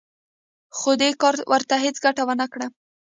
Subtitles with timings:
[0.77, 2.67] خو دې کار ورته هېڅ ګټه ونه کړه